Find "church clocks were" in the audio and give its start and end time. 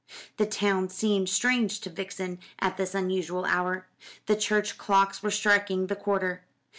4.35-5.29